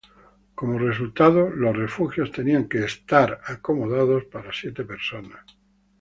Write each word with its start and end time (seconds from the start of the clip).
Como 0.55 0.79
resultado, 0.79 1.51
los 1.51 1.77
refugios 1.77 2.31
tenían 2.31 2.67
que 2.67 2.87
ser 2.89 3.39
acomodados 3.45 4.23
para 4.25 4.51
siete 4.51 4.83
personas. 4.83 5.41